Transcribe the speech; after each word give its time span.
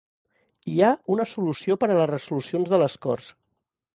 Hi 0.71 0.77
ha 0.85 0.89
una 1.15 1.27
solució 1.33 1.77
per 1.83 1.89
a 1.95 1.99
les 1.99 2.11
resolucions 2.13 2.73
de 2.75 2.79
les 2.85 2.95
Corts 3.07 3.31